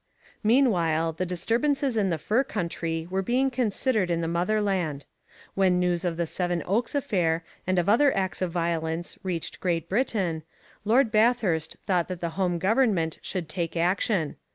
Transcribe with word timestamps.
Meanwhile, 0.41 1.13
the 1.13 1.27
disturbances 1.27 1.95
in 1.95 2.09
the 2.09 2.17
fur 2.17 2.43
country 2.43 3.07
were 3.11 3.21
being 3.21 3.51
considered 3.51 4.09
in 4.09 4.21
the 4.21 4.27
motherland. 4.27 5.05
When 5.53 5.79
news 5.79 6.03
of 6.03 6.17
the 6.17 6.25
Seven 6.25 6.63
Oaks 6.65 6.95
affair 6.95 7.43
and 7.67 7.77
of 7.77 7.87
other 7.87 8.11
acts 8.17 8.41
of 8.41 8.49
violence 8.51 9.19
reached 9.21 9.59
Great 9.59 9.87
Britain, 9.87 10.41
Lord 10.85 11.11
Bathurst 11.11 11.77
thought 11.85 12.07
that 12.07 12.19
the 12.19 12.29
home 12.29 12.57
government 12.57 13.19
should 13.21 13.47
take 13.47 13.77
action. 13.77 14.37